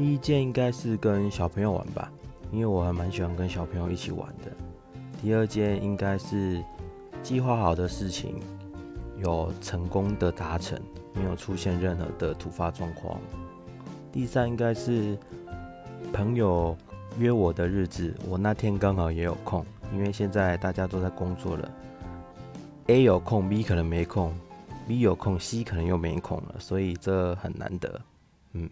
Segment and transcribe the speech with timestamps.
[0.00, 2.10] 第一件应该是跟小朋友玩吧
[2.50, 4.50] 因为我还蛮喜欢跟小朋友一起玩的。
[5.20, 6.58] 第二件应该是
[7.22, 8.40] 计划好的事情
[9.22, 10.80] 有成功的达成
[11.12, 13.20] 没有出现任何的突发状况。
[14.10, 15.18] 第三应该是
[16.14, 16.74] 朋友
[17.18, 19.62] 约我的日子我那天刚好也有空
[19.92, 21.70] 因为现在大家都在工作了。
[22.86, 24.34] A 有空 b 可能没空
[24.88, 28.00] b 有空 c 可能又没空了所以这很难得。
[28.54, 28.70] 嗯。